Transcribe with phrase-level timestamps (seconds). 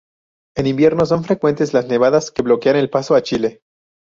[0.57, 3.61] En invierno son frecuentes las nevadas, que bloquean el paso a Chile.